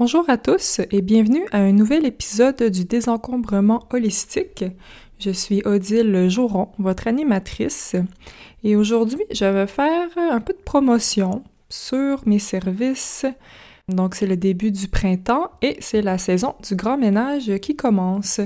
Bonjour 0.00 0.24
à 0.30 0.38
tous 0.38 0.80
et 0.90 1.02
bienvenue 1.02 1.44
à 1.52 1.58
un 1.58 1.72
nouvel 1.72 2.06
épisode 2.06 2.62
du 2.70 2.86
désencombrement 2.86 3.86
holistique. 3.92 4.64
Je 5.18 5.28
suis 5.28 5.60
Odile 5.66 6.30
Jouron, 6.30 6.68
votre 6.78 7.06
animatrice, 7.06 7.96
et 8.64 8.76
aujourd'hui 8.76 9.20
je 9.30 9.44
vais 9.44 9.66
faire 9.66 10.08
un 10.16 10.40
peu 10.40 10.54
de 10.54 10.62
promotion 10.64 11.44
sur 11.68 12.22
mes 12.24 12.38
services. 12.38 13.26
Donc 13.88 14.14
c'est 14.14 14.26
le 14.26 14.38
début 14.38 14.70
du 14.70 14.88
printemps 14.88 15.50
et 15.60 15.76
c'est 15.80 16.00
la 16.00 16.16
saison 16.16 16.54
du 16.66 16.76
grand 16.76 16.96
ménage 16.96 17.58
qui 17.58 17.76
commence. 17.76 18.40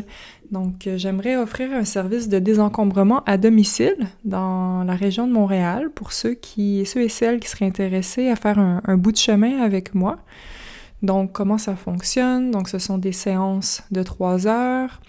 Donc 0.50 0.88
j'aimerais 0.96 1.36
offrir 1.36 1.70
un 1.72 1.84
service 1.84 2.28
de 2.28 2.40
désencombrement 2.40 3.22
à 3.26 3.36
domicile 3.36 4.08
dans 4.24 4.82
la 4.82 4.96
région 4.96 5.28
de 5.28 5.32
Montréal 5.32 5.90
pour 5.94 6.12
ceux 6.12 6.34
qui 6.34 6.84
ceux 6.84 7.02
et 7.02 7.08
celles 7.08 7.38
qui 7.38 7.48
seraient 7.48 7.66
intéressés 7.66 8.28
à 8.28 8.34
faire 8.34 8.58
un 8.58 8.96
bout 8.96 9.12
de 9.12 9.18
chemin 9.18 9.62
avec 9.62 9.94
moi. 9.94 10.18
Donc, 11.04 11.32
comment 11.32 11.58
ça 11.58 11.76
fonctionne? 11.76 12.50
Donc, 12.50 12.68
ce 12.68 12.78
sont 12.78 12.96
des 12.96 13.12
séances 13.12 13.82
de 13.90 14.02
trois 14.02 14.46
heures 14.46 15.00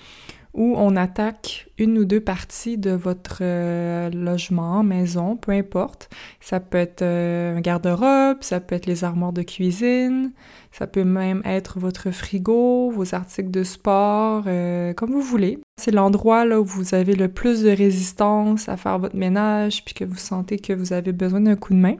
où 0.54 0.76
on 0.77 0.95
attaque 0.95 1.68
une 1.77 1.98
ou 1.98 2.05
deux 2.05 2.21
parties 2.21 2.77
de 2.77 2.91
votre 2.91 3.40
euh, 3.41 4.09
logement, 4.09 4.84
maison, 4.84 5.35
peu 5.35 5.52
importe. 5.52 6.09
Ça 6.40 6.62
peut 6.62 6.77
être 6.77 7.02
euh, 7.02 7.58
un 7.58 7.62
garde-robe, 7.62 8.38
ça 8.41 8.59
peut 8.62 8.76
être 8.76 8.85
les 8.85 9.04
armoires 9.04 9.34
de 9.34 9.41
cuisine, 9.41 10.31
ça 10.71 10.88
peut 10.88 11.04
même 11.04 11.41
être 11.45 11.80
votre 11.80 12.12
frigo, 12.12 12.90
vos 12.90 13.16
articles 13.16 13.52
de 13.52 13.63
sport, 13.63 14.43
euh, 14.48 14.93
comme 14.93 15.12
vous 15.12 15.21
voulez. 15.21 15.59
C'est 15.77 15.91
l'endroit 15.91 16.46
là 16.46 16.62
où 16.62 16.66
vous 16.66 16.93
avez 16.93 17.16
le 17.16 17.27
plus 17.27 17.63
de 17.63 17.70
résistance 17.70 18.70
à 18.70 18.77
faire 18.77 18.99
votre 18.99 19.16
ménage, 19.16 19.84
puis 19.84 19.93
que 19.93 20.05
vous 20.05 20.18
sentez 20.18 20.57
que 20.57 20.71
vous 20.71 20.93
avez 20.93 21.12
besoin 21.12 21.41
d'un 21.41 21.55
coup 21.55 21.73
de 21.73 21.80
main 21.80 21.96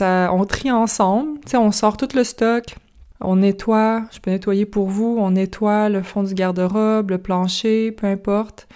on 0.00 0.44
trie 0.44 0.70
ensemble, 0.70 1.40
tu 1.46 1.56
on 1.56 1.72
sort 1.72 1.96
tout 1.96 2.08
le 2.14 2.24
stock, 2.24 2.74
on 3.20 3.36
nettoie, 3.36 4.04
je 4.12 4.18
peux 4.18 4.30
nettoyer 4.30 4.66
pour 4.66 4.88
vous, 4.88 5.16
on 5.18 5.32
nettoie 5.32 5.88
le 5.88 6.02
fond 6.02 6.22
du 6.22 6.34
garde-robe, 6.34 7.10
le 7.10 7.18
plancher, 7.18 7.92
peu 7.92 8.06
importe, 8.06 8.66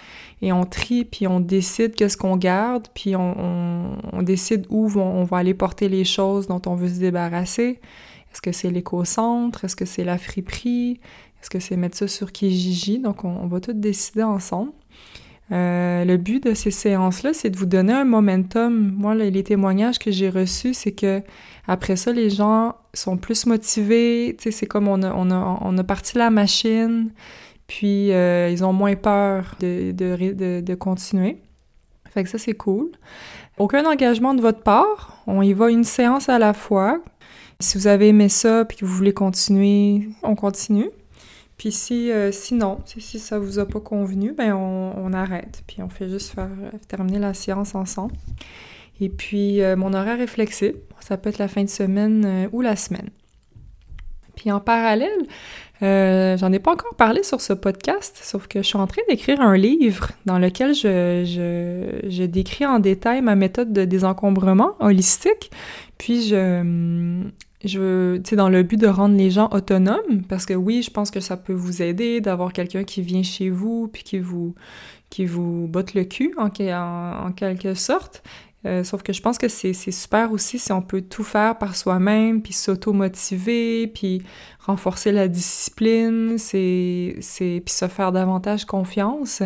et 0.41 0.51
on 0.51 0.65
trie, 0.65 1.05
puis 1.05 1.27
on 1.27 1.39
décide 1.39 1.95
qu'est-ce 1.95 2.17
qu'on 2.17 2.37
garde, 2.37 2.87
puis 2.93 3.15
on, 3.15 4.21
décide 4.21 4.65
où 4.69 4.91
on, 4.95 5.23
va 5.23 5.37
aller 5.37 5.53
porter 5.53 5.89
les 5.89 6.03
choses 6.03 6.47
dont 6.47 6.61
on 6.67 6.75
veut 6.75 6.89
se 6.89 6.99
débarrasser. 6.99 7.79
Est-ce 8.31 8.41
que 8.41 8.51
c'est 8.51 8.69
l'éco-centre? 8.69 9.65
Est-ce 9.65 9.75
que 9.75 9.85
c'est 9.85 10.03
la 10.03 10.17
friperie? 10.17 10.99
Est-ce 11.41 11.49
que 11.49 11.59
c'est 11.59 11.77
mettre 11.77 11.97
ça 11.97 12.07
sur 12.07 12.31
Kijiji? 12.31 12.99
Donc, 12.99 13.23
on, 13.23 13.29
on 13.29 13.47
va 13.47 13.59
tout 13.61 13.73
décider 13.73 14.23
ensemble. 14.23 14.73
Euh, 15.51 16.05
le 16.05 16.17
but 16.17 16.43
de 16.43 16.53
ces 16.53 16.71
séances-là, 16.71 17.33
c'est 17.33 17.49
de 17.49 17.57
vous 17.57 17.67
donner 17.67 17.93
un 17.93 18.05
momentum. 18.05 18.93
Moi, 18.97 19.13
les 19.15 19.43
témoignages 19.43 19.99
que 19.99 20.11
j'ai 20.11 20.29
reçus, 20.29 20.73
c'est 20.73 20.91
que 20.91 21.21
après 21.67 21.95
ça, 21.95 22.11
les 22.11 22.29
gens 22.29 22.75
sont 22.93 23.17
plus 23.17 23.45
motivés. 23.45 24.35
C'est 24.39 24.65
comme 24.65 24.87
on 24.87 25.03
a, 25.03 25.13
on, 25.13 25.29
a, 25.31 25.59
on 25.61 25.77
a 25.77 25.83
parti 25.83 26.17
la 26.17 26.29
machine, 26.29 27.11
puis 27.67 28.11
euh, 28.11 28.49
ils 28.49 28.63
ont 28.63 28.73
moins 28.73 28.95
peur 28.95 29.55
de, 29.59 29.91
de, 29.91 30.61
de, 30.61 30.75
continuer. 30.75 31.37
Fait 32.11 32.23
que 32.23 32.29
ça, 32.29 32.37
c'est 32.37 32.53
cool. 32.53 32.91
Aucun 33.57 33.85
engagement 33.85 34.33
de 34.33 34.41
votre 34.41 34.61
part. 34.61 35.21
On 35.27 35.41
y 35.41 35.53
va 35.53 35.69
une 35.69 35.83
séance 35.83 36.27
à 36.29 36.39
la 36.39 36.53
fois. 36.53 37.01
Si 37.59 37.77
vous 37.77 37.87
avez 37.87 38.09
aimé 38.09 38.29
ça 38.29 38.65
puis 38.65 38.77
que 38.77 38.85
vous 38.85 38.93
voulez 38.93 39.13
continuer, 39.13 40.09
on 40.23 40.35
continue. 40.35 40.89
Puis 41.57 41.71
si, 41.71 42.11
euh, 42.11 42.31
sinon, 42.31 42.79
si 42.85 43.19
ça 43.19 43.39
vous 43.39 43.59
a 43.59 43.65
pas 43.65 43.79
convenu, 43.79 44.33
ben 44.33 44.53
on, 44.53 45.13
arrête. 45.13 45.63
Puis 45.67 45.81
on 45.81 45.89
fait 45.89 46.09
juste 46.09 46.33
faire 46.33 46.49
terminer 46.87 47.19
la 47.19 47.33
séance 47.33 47.75
ensemble. 47.75 48.13
Et 48.99 49.09
puis 49.09 49.61
euh, 49.61 49.75
mon 49.75 49.93
horaire 49.93 50.19
est 50.19 50.27
flexible. 50.27 50.77
Ça 50.99 51.17
peut 51.17 51.29
être 51.29 51.37
la 51.37 51.47
fin 51.47 51.63
de 51.63 51.69
semaine 51.69 52.25
euh, 52.25 52.49
ou 52.51 52.61
la 52.61 52.75
semaine. 52.75 53.09
Puis 54.35 54.51
en 54.51 54.59
parallèle, 54.59 55.27
j'en 55.81 56.51
ai 56.51 56.59
pas 56.59 56.73
encore 56.73 56.95
parlé 56.97 57.23
sur 57.23 57.39
ce 57.39 57.53
podcast, 57.53 58.19
sauf 58.21 58.47
que 58.47 58.61
je 58.61 58.67
suis 58.67 58.77
en 58.77 58.85
train 58.85 59.01
d'écrire 59.07 59.39
un 59.39 59.55
livre 59.55 60.11
dans 60.25 60.39
lequel 60.39 60.73
je, 60.73 61.23
je, 61.25 62.09
je, 62.09 62.23
décris 62.23 62.65
en 62.65 62.79
détail 62.79 63.21
ma 63.21 63.35
méthode 63.35 63.71
de 63.71 63.85
désencombrement 63.85 64.75
holistique. 64.81 65.51
Puis 65.97 66.27
je, 66.27 67.23
je 67.65 67.79
veux, 67.79 68.21
tu 68.23 68.31
sais, 68.31 68.35
dans 68.35 68.49
le 68.49 68.63
but 68.63 68.79
de 68.79 68.87
rendre 68.87 69.15
les 69.15 69.31
gens 69.31 69.49
autonomes, 69.51 70.23
parce 70.29 70.45
que 70.45 70.53
oui, 70.53 70.81
je 70.81 70.91
pense 70.91 71.11
que 71.11 71.19
ça 71.19 71.37
peut 71.37 71.53
vous 71.53 71.81
aider 71.81 72.21
d'avoir 72.21 72.53
quelqu'un 72.53 72.83
qui 72.83 73.01
vient 73.01 73.23
chez 73.23 73.49
vous 73.49 73.89
puis 73.91 74.03
qui 74.03 74.19
vous, 74.19 74.55
qui 75.09 75.25
vous 75.25 75.67
botte 75.67 75.93
le 75.93 76.03
cul 76.03 76.33
en, 76.37 76.47
en, 76.47 77.31
quelque 77.31 77.73
sorte. 77.73 78.23
Euh, 78.65 78.83
sauf 78.83 79.03
que 79.03 79.13
je 79.13 79.21
pense 79.21 79.37
que 79.37 79.47
c'est 79.47 79.73
super 79.73 80.31
aussi 80.31 80.57
si 80.57 80.71
on 80.71 80.81
peut 80.81 81.01
tout 81.01 81.23
faire 81.23 81.57
par 81.57 81.75
soi-même, 81.75 82.41
puis 82.41 82.53
s'auto-motiver, 82.53 83.87
puis 83.87 84.23
renforcer 84.59 85.11
la 85.11 85.27
discipline, 85.27 86.37
c'est 86.39 87.13
puis 87.19 87.73
se 87.73 87.87
faire 87.87 88.11
davantage 88.11 88.65
confiance. 88.65 89.43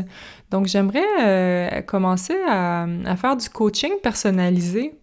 Donc 0.51 0.67
j'aimerais 0.67 1.03
euh, 1.21 1.81
commencer 1.81 2.35
à 2.47 3.15
faire 3.17 3.35
du 3.35 3.49
coaching 3.49 3.91
personnalisé. 4.01 4.93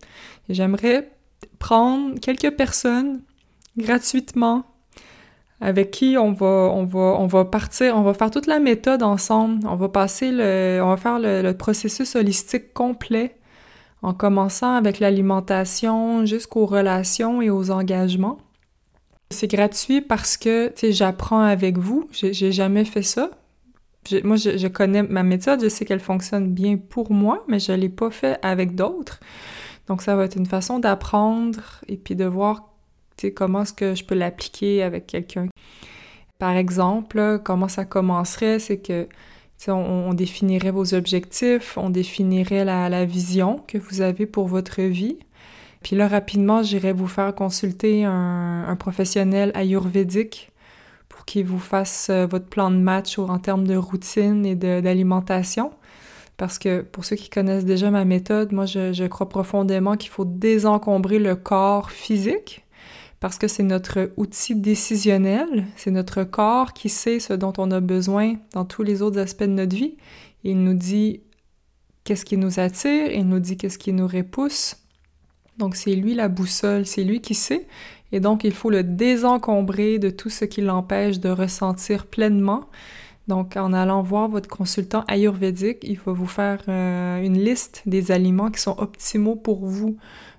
J'aimerais 0.49 1.11
prendre 1.59 2.19
quelques 2.21 2.51
personnes 2.57 3.23
gratuitement 3.77 4.65
avec 5.61 5.91
qui 5.91 6.17
on 6.19 6.33
va, 6.33 6.71
on 6.73 6.85
va, 6.85 7.17
on 7.19 7.27
va 7.27 7.45
partir, 7.45 7.97
on 7.97 8.03
va 8.03 8.13
faire 8.13 8.31
toute 8.31 8.47
la 8.47 8.59
méthode 8.59 9.03
ensemble. 9.03 9.67
On 9.67 9.77
va 9.77 9.89
passer 9.89 10.31
le, 10.31 10.81
on 10.83 10.91
va 10.91 10.97
faire 10.97 11.19
le, 11.19 11.53
processus 11.53 12.15
holistique 12.15 12.75
complet 12.75 13.37
en 14.03 14.13
commençant 14.13 14.75
avec 14.75 15.01
l'alimentation 15.01 16.27
jusqu'aux 16.27 16.67
relations 16.67 17.41
et 17.41 17.49
aux 17.49 17.71
engagements. 17.71 18.39
C'est 19.31 19.49
gratuit 19.49 20.03
parce 20.03 20.37
que, 20.37 20.69
tu 20.69 20.75
sais, 20.77 20.93
j'apprends 20.93 21.41
avec 21.41 21.79
vous. 21.79 22.09
J'ai 22.13 22.53
jamais 22.53 22.85
fait 22.85 23.03
ça. 23.03 23.31
moi, 24.23 24.37
je, 24.37 24.59
je, 24.59 24.69
connais 24.69 25.03
ma 25.03 25.23
méthode, 25.23 25.63
je 25.63 25.69
sais 25.69 25.85
qu'elle 25.85 26.01
fonctionne 26.01 26.53
bien 26.53 26.77
pour 26.77 27.11
moi, 27.11 27.45
mais 27.49 27.59
je 27.59 27.73
l'ai 27.73 27.89
pas 27.89 28.11
fait 28.11 28.39
avec 28.43 28.75
d'autres. 28.75 29.21
Donc, 29.89 30.03
ça 30.03 30.17
va 30.17 30.25
être 30.25 30.37
une 30.37 30.47
façon 30.47 30.79
d'apprendre 30.79 31.61
et 31.89 31.97
puis 31.97 32.17
de 32.17 32.25
voir 32.25 32.69
comment 33.35 33.63
est-ce 33.63 33.73
que 33.73 33.95
je 33.95 34.05
peux 34.05 34.15
l'appliquer 34.15 34.83
avec 34.83 35.07
quelqu'un. 35.07 35.49
Par 36.39 36.57
exemple, 36.57 37.41
comment 37.45 37.69
ça 37.69 37.85
commencerait, 37.85 38.59
c'est 38.59 38.79
que 38.79 39.09
on, 39.69 39.73
on, 39.73 40.15
définirait 40.15 40.71
vos 40.71 40.95
objectifs, 40.95 41.79
on 41.79 41.89
définirait 41.89 42.65
la, 42.65 42.89
la, 42.89 43.05
vision 43.05 43.65
que 43.67 43.79
vous 43.79 44.03
avez 44.03 44.27
pour 44.27 44.47
votre 44.49 44.83
vie. 44.83 45.17
Puis 45.83 45.97
là, 45.97 46.09
rapidement, 46.09 46.63
j'irai 46.63 46.93
vous 46.93 47.07
faire 47.07 47.35
consulter 47.35 48.05
un, 48.05 48.65
un 48.69 48.77
professionnel 48.77 49.51
ayurvédique 49.55 50.53
pour 51.09 51.25
qu'il 51.25 51.47
vous 51.47 51.59
fasse 51.59 52.09
euh, 52.11 52.27
votre 52.27 52.47
plan 52.47 52.71
de 52.71 52.77
match 52.77 53.19
en 53.19 53.39
termes 53.39 53.67
de 53.67 53.77
routine 53.77 54.45
et 54.45 54.55
d'alimentation. 54.55 55.73
Parce 56.37 56.59
que 56.59 56.83
pour 56.83 57.05
ceux 57.05 57.17
qui 57.17 57.31
connaissent 57.31 57.65
déjà 57.65 57.91
ma 57.91 58.05
méthode, 58.05 58.53
moi 58.53 58.67
je, 58.67 59.07
crois 59.07 59.29
profondément 59.29 59.97
qu'il 59.97 60.11
faut 60.11 60.25
désencombrer 60.25 61.19
le 61.19 61.35
corps 61.35 61.91
physique 61.91 62.65
parce 63.21 63.39
que 63.39 63.49
c'est 63.49 63.63
notre 63.63 64.13
outil 64.19 64.55
décisionnel, 64.55 65.67
c'est 65.77 65.91
notre 65.91 66.23
corps 66.25 66.75
qui 66.75 66.91
sait 66.91 67.19
ce 67.19 67.33
dont 67.33 67.55
on 67.57 67.71
a 67.71 67.81
besoin 67.81 68.35
dans 68.53 68.67
tous 68.67 68.83
les 68.83 69.01
autres 69.01 69.19
aspects 69.19 69.45
de 69.45 69.49
notre 69.49 69.75
vie. 69.75 69.97
Il 70.45 70.63
nous 70.63 70.75
dit 70.75 71.23
qu'est-ce 72.05 72.27
qui 72.27 72.37
nous 72.37 72.61
attire, 72.61 73.11
il 73.11 73.27
nous 73.27 73.41
dit 73.41 73.57
qu'est-ce 73.57 73.79
qui 73.79 73.95
nous 73.95 74.07
repousse. 74.07 74.77
Donc 75.57 75.77
c'est 75.77 75.95
lui 75.95 76.15
la 76.15 76.29
boussole, 76.29 76.85
c'est 76.85 77.05
lui 77.05 77.23
qui 77.23 77.35
sait. 77.35 77.67
Et 78.13 78.21
donc 78.21 78.45
il 78.45 78.53
faut 78.53 78.71
le 78.71 78.85
désencombrer 78.85 79.99
de 79.99 80.11
tout 80.11 80.29
ce 80.29 80.45
qui 80.45 80.61
l'empêche 80.61 81.19
de 81.19 81.31
ressentir 81.31 82.07
pleinement 82.07 82.69
donc, 83.29 83.57
en 83.57 83.73
allant 83.73 84.03
voir 84.03 84.29
votre 84.29 84.49
consultant 84.49 85.05
ayurvédique, 85.09 85.79
il 85.83 85.97
faut 85.97 86.15
vous 86.15 86.27
faire 86.27 86.61
euh, 86.69 87.21
une 87.23 87.39
liste 87.39 87.83
des 87.85 88.13
aliments 88.13 88.51
qui 88.51 88.61
sont 88.61 88.77
optimaux 88.79 89.35
pour 89.35 89.67
vous. 89.67 89.97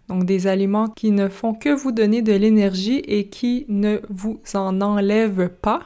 Donc, 0.07 0.23
des 0.23 0.47
aliments 0.47 0.87
qui 0.87 1.11
ne 1.11 1.27
font 1.27 1.53
que 1.53 1.69
vous 1.69 1.91
donner 1.91 2.21
de 2.21 2.31
l'énergie 2.31 2.99
et 2.99 3.27
qui 3.27 3.65
ne 3.67 3.99
vous 4.09 4.39
en 4.53 4.79
enlèvent 4.79 5.49
pas. 5.49 5.81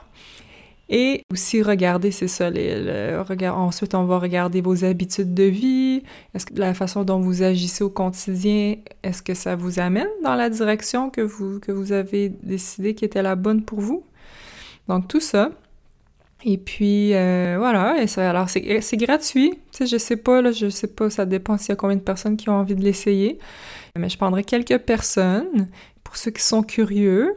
Et 0.93 1.23
aussi 1.31 1.63
regarder, 1.63 2.11
c'est 2.11 2.27
ça, 2.27 2.51
ensuite 3.55 3.95
on 3.95 4.03
va 4.03 4.19
regarder 4.19 4.59
vos 4.59 4.83
habitudes 4.83 5.33
de 5.33 5.45
vie, 5.45 6.03
est-ce 6.33 6.45
que 6.45 6.53
la 6.55 6.73
façon 6.73 7.05
dont 7.05 7.21
vous 7.21 7.43
agissez 7.43 7.81
au 7.81 7.89
quotidien, 7.89 8.75
est-ce 9.01 9.21
que 9.21 9.33
ça 9.33 9.55
vous 9.55 9.79
amène 9.79 10.09
dans 10.21 10.35
la 10.35 10.49
direction 10.49 11.09
que 11.09 11.21
vous, 11.21 11.61
que 11.61 11.71
vous 11.71 11.93
avez 11.93 12.27
décidé 12.27 12.93
qui 12.93 13.05
était 13.05 13.21
la 13.21 13.37
bonne 13.37 13.63
pour 13.63 13.79
vous? 13.79 14.03
Donc 14.89 15.07
tout 15.07 15.21
ça, 15.21 15.51
et 16.43 16.57
puis 16.57 17.13
euh, 17.13 17.55
voilà, 17.57 18.01
et 18.01 18.19
alors 18.19 18.49
c'est 18.49 18.97
gratuit. 18.97 19.51
Tu 19.71 19.77
sais, 19.77 19.85
je 19.85 19.97
sais 19.97 20.17
pas, 20.17 20.41
là, 20.41 20.51
je 20.51 20.69
sais 20.69 20.87
pas, 20.87 21.09
ça 21.09 21.25
dépend 21.25 21.57
s'il 21.57 21.69
y 21.69 21.71
a 21.73 21.75
combien 21.75 21.95
de 21.95 22.01
personnes 22.01 22.37
qui 22.37 22.49
ont 22.49 22.55
envie 22.55 22.75
de 22.75 22.83
l'essayer. 22.83 23.37
Mais 23.97 24.09
je 24.09 24.17
prendrai 24.17 24.43
quelques 24.43 24.79
personnes 24.79 25.67
pour 26.03 26.17
ceux 26.17 26.31
qui 26.31 26.41
sont 26.41 26.63
curieux. 26.63 27.35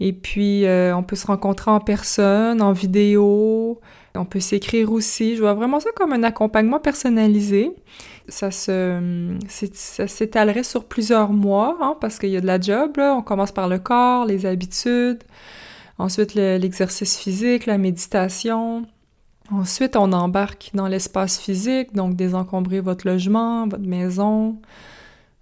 Et 0.00 0.14
puis 0.14 0.64
euh, 0.64 0.96
on 0.96 1.02
peut 1.02 1.16
se 1.16 1.26
rencontrer 1.26 1.70
en 1.70 1.80
personne, 1.80 2.62
en 2.62 2.72
vidéo. 2.72 3.80
On 4.14 4.24
peut 4.24 4.40
s'écrire 4.40 4.90
aussi. 4.90 5.36
Je 5.36 5.40
vois 5.40 5.54
vraiment 5.54 5.78
ça 5.78 5.90
comme 5.94 6.12
un 6.12 6.22
accompagnement 6.22 6.80
personnalisé. 6.80 7.70
Ça 8.28 8.50
se, 8.50 9.36
ça 9.74 10.08
s'étalerait 10.08 10.62
sur 10.62 10.84
plusieurs 10.84 11.32
mois, 11.32 11.76
hein, 11.80 11.96
parce 12.00 12.18
qu'il 12.18 12.30
y 12.30 12.36
a 12.36 12.40
de 12.40 12.46
la 12.46 12.60
job. 12.60 12.96
Là. 12.96 13.14
On 13.14 13.22
commence 13.22 13.52
par 13.52 13.68
le 13.68 13.78
corps, 13.78 14.24
les 14.24 14.46
habitudes, 14.46 15.22
ensuite 16.00 16.34
l'exercice 16.34 17.18
physique, 17.18 17.66
la 17.66 17.78
méditation. 17.78 18.86
Ensuite, 19.50 19.96
on 19.96 20.12
embarque 20.12 20.70
dans 20.74 20.86
l'espace 20.86 21.38
physique, 21.38 21.92
donc 21.94 22.16
désencombrer 22.16 22.80
votre 22.80 23.06
logement, 23.06 23.66
votre 23.66 23.86
maison. 23.86 24.56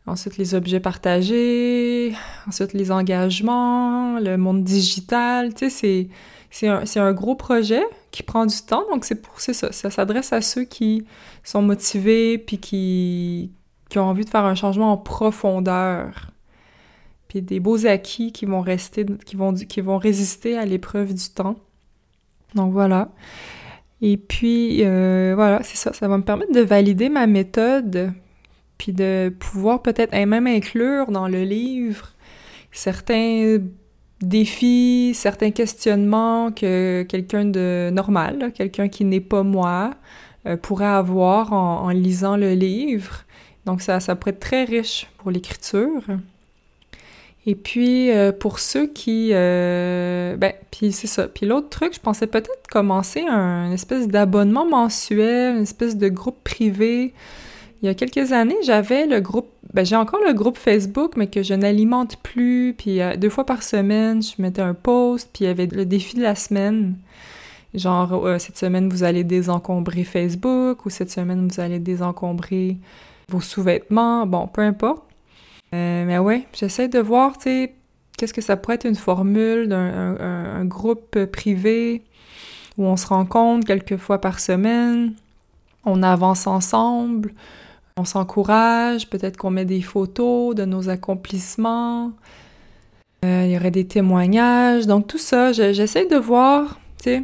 Ensuite, 0.06 0.36
les 0.38 0.54
objets 0.54 0.80
partagés. 0.80 2.14
Ensuite, 2.46 2.72
les 2.72 2.90
engagements, 2.90 4.18
le 4.18 4.36
monde 4.36 4.64
digital. 4.64 5.54
Tu 5.54 5.70
sais, 5.70 6.08
c'est 6.50 6.98
un, 6.98 7.12
gros 7.12 7.36
projet 7.36 7.82
qui 8.10 8.22
prend 8.22 8.46
du 8.46 8.56
temps, 8.66 8.84
donc 8.90 9.04
c'est 9.04 9.20
pour 9.22 9.40
ça. 9.40 9.52
S'adresse 9.72 10.32
à 10.32 10.40
ceux 10.40 10.64
qui 10.64 11.06
sont 11.44 11.62
motivés 11.62 12.38
puis 12.38 12.58
qui 12.58 13.50
ont 13.96 14.00
envie 14.00 14.24
de 14.24 14.30
faire 14.30 14.44
un 14.44 14.54
changement 14.54 14.92
en 14.92 14.96
profondeur. 14.96 16.32
Puis 17.28 17.42
des 17.42 17.60
beaux 17.60 17.86
acquis 17.86 18.32
qui 18.32 18.46
vont 18.46 18.60
rester, 18.60 19.04
qui 19.26 19.36
vont, 19.36 19.54
qui 19.54 19.80
vont 19.80 19.98
résister 19.98 20.56
à 20.56 20.64
l'épreuve 20.64 21.14
du 21.14 21.28
temps. 21.28 21.56
Donc 22.54 22.72
voilà. 22.72 23.10
Et 24.00 24.16
puis, 24.16 24.84
euh, 24.84 25.32
voilà, 25.34 25.62
c'est 25.62 25.76
ça. 25.76 25.92
Ça 25.92 26.08
va 26.08 26.16
me 26.18 26.22
permettre 26.22 26.52
de 26.52 26.60
valider 26.60 27.08
ma 27.08 27.26
méthode, 27.26 28.12
puis 28.78 28.92
de 28.92 29.32
pouvoir 29.38 29.82
peut-être 29.82 30.12
même 30.12 30.46
inclure 30.46 31.10
dans 31.10 31.28
le 31.28 31.42
livre 31.42 32.14
certains 32.70 33.58
défis, 34.20 35.12
certains 35.14 35.50
questionnements 35.50 36.50
que 36.52 37.04
quelqu'un 37.08 37.44
de 37.44 37.90
normal, 37.92 38.52
quelqu'un 38.54 38.88
qui 38.88 39.04
n'est 39.04 39.20
pas 39.20 39.42
moi, 39.42 39.94
euh, 40.46 40.56
pourrait 40.56 40.86
avoir 40.86 41.52
en, 41.52 41.88
lisant 41.90 42.36
le 42.36 42.54
livre. 42.54 43.24
Donc 43.64 43.80
ça, 43.80 44.00
ça 44.00 44.16
pourrait 44.16 44.32
être 44.32 44.40
très 44.40 44.64
riche 44.64 45.08
pour 45.18 45.30
l'écriture. 45.30 46.02
Et 47.46 47.54
puis, 47.54 48.10
euh, 48.10 48.32
pour 48.32 48.58
ceux 48.58 48.86
qui... 48.86 49.30
Euh, 49.32 50.36
ben, 50.36 50.52
puis 50.70 50.92
c'est 50.92 51.06
ça. 51.06 51.28
Puis 51.28 51.46
l'autre 51.46 51.68
truc, 51.70 51.94
je 51.94 52.00
pensais 52.00 52.26
peut-être 52.26 52.66
commencer 52.70 53.24
un 53.26 53.72
espèce 53.72 54.06
d'abonnement 54.08 54.66
mensuel, 54.66 55.56
une 55.56 55.62
espèce 55.62 55.96
de 55.96 56.08
groupe 56.08 56.42
privé. 56.44 57.14
Il 57.80 57.86
y 57.86 57.88
a 57.88 57.94
quelques 57.94 58.32
années, 58.32 58.56
j'avais 58.64 59.06
le 59.06 59.20
groupe... 59.20 59.48
Ben, 59.72 59.86
j'ai 59.86 59.96
encore 59.96 60.20
le 60.26 60.34
groupe 60.34 60.58
Facebook, 60.58 61.12
mais 61.16 61.28
que 61.28 61.42
je 61.42 61.54
n'alimente 61.54 62.16
plus. 62.22 62.74
Puis 62.76 63.00
euh, 63.00 63.16
deux 63.16 63.30
fois 63.30 63.46
par 63.46 63.62
semaine, 63.62 64.22
je 64.22 64.42
mettais 64.42 64.62
un 64.62 64.74
post, 64.74 65.30
puis 65.32 65.44
il 65.44 65.48
y 65.48 65.50
avait 65.50 65.66
le 65.66 65.86
défi 65.86 66.16
de 66.16 66.22
la 66.22 66.34
semaine. 66.34 66.96
Genre, 67.74 68.36
cette 68.38 68.56
semaine, 68.56 68.88
vous 68.88 69.04
allez 69.04 69.24
désencombrer 69.24 70.04
Facebook, 70.04 70.86
ou 70.86 70.90
cette 70.90 71.10
semaine, 71.10 71.48
vous 71.48 71.60
allez 71.60 71.78
désencombrer 71.78 72.78
vos 73.28 73.42
sous-vêtements. 73.42 74.26
Bon, 74.26 74.46
peu 74.46 74.62
importe. 74.62 75.07
Euh, 75.74 76.04
mais 76.06 76.18
ouais, 76.18 76.46
j'essaie 76.52 76.88
de 76.88 76.98
voir, 76.98 77.36
tu 77.36 77.44
sais, 77.44 77.74
qu'est-ce 78.16 78.34
que 78.34 78.40
ça 78.40 78.56
pourrait 78.56 78.76
être 78.76 78.86
une 78.86 78.94
formule 78.94 79.68
d'un 79.68 80.16
un, 80.18 80.64
groupe 80.64 81.24
privé 81.26 82.02
où 82.76 82.84
on 82.84 82.96
se 82.96 83.06
rencontre 83.06 83.66
quelques 83.66 83.96
fois 83.96 84.20
par 84.20 84.40
semaine, 84.40 85.14
on 85.84 86.02
avance 86.02 86.46
ensemble, 86.46 87.32
on 87.96 88.04
s'encourage, 88.04 89.08
peut-être 89.08 89.36
qu'on 89.36 89.50
met 89.50 89.64
des 89.64 89.82
photos 89.82 90.54
de 90.54 90.64
nos 90.64 90.88
accomplissements, 90.88 92.12
euh, 93.24 93.42
il 93.46 93.50
y 93.50 93.56
aurait 93.56 93.72
des 93.72 93.86
témoignages, 93.86 94.86
donc 94.86 95.06
tout 95.06 95.18
ça, 95.18 95.52
j'essaie 95.52 96.06
de 96.06 96.16
voir, 96.16 96.78
tu 96.98 97.04
sais, 97.04 97.22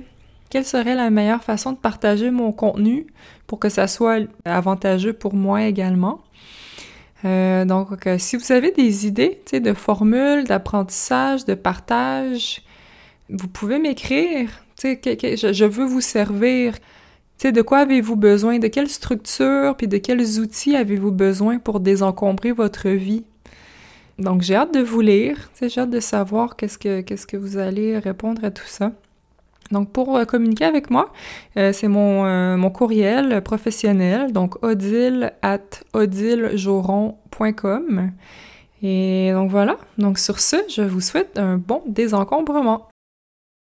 quelle 0.50 0.64
serait 0.64 0.94
la 0.94 1.10
meilleure 1.10 1.42
façon 1.42 1.72
de 1.72 1.76
partager 1.76 2.30
mon 2.30 2.52
contenu 2.52 3.06
pour 3.46 3.58
que 3.58 3.68
ça 3.68 3.86
soit 3.86 4.20
avantageux 4.44 5.12
pour 5.12 5.34
moi 5.34 5.64
également. 5.64 6.20
Euh, 7.24 7.64
donc, 7.64 7.88
si 8.18 8.36
vous 8.36 8.52
avez 8.52 8.70
des 8.70 9.06
idées 9.06 9.40
de 9.52 9.72
formules, 9.72 10.44
d'apprentissage, 10.44 11.44
de 11.44 11.54
partage, 11.54 12.62
vous 13.30 13.48
pouvez 13.48 13.78
m'écrire. 13.78 14.50
Je, 14.82 15.52
je 15.52 15.64
veux 15.64 15.86
vous 15.86 16.00
servir. 16.02 16.74
de 17.42 17.62
quoi 17.62 17.78
avez-vous 17.78 18.16
besoin? 18.16 18.58
De 18.58 18.68
quelle 18.68 18.88
structure 18.88 19.76
puis 19.76 19.88
de 19.88 19.98
quels 19.98 20.38
outils 20.40 20.76
avez-vous 20.76 21.12
besoin 21.12 21.58
pour 21.58 21.80
désencombrer 21.80 22.52
votre 22.52 22.88
vie? 22.90 23.24
Donc, 24.18 24.42
j'ai 24.42 24.54
hâte 24.54 24.74
de 24.74 24.80
vous 24.80 25.00
lire. 25.00 25.50
J'ai 25.60 25.80
hâte 25.80 25.90
de 25.90 26.00
savoir 26.00 26.56
qu'est-ce 26.56 26.78
que, 26.78 27.00
qu'est-ce 27.00 27.26
que 27.26 27.36
vous 27.36 27.56
allez 27.56 27.98
répondre 27.98 28.44
à 28.44 28.50
tout 28.50 28.66
ça. 28.66 28.92
Donc, 29.70 29.90
pour 29.90 30.16
euh, 30.16 30.24
communiquer 30.24 30.64
avec 30.64 30.90
moi, 30.90 31.12
euh, 31.56 31.72
c'est 31.72 31.86
mon, 31.88 32.26
euh, 32.26 32.56
mon, 32.56 32.70
courriel 32.70 33.42
professionnel, 33.42 34.32
donc 34.32 34.64
odile 34.64 35.34
at 35.42 35.60
odilejoron.com. 35.92 38.10
Et 38.82 39.30
donc 39.32 39.50
voilà. 39.50 39.76
Donc 39.96 40.18
sur 40.18 40.40
ce, 40.40 40.56
je 40.68 40.82
vous 40.82 41.00
souhaite 41.00 41.38
un 41.38 41.56
bon 41.56 41.82
désencombrement. 41.86 42.88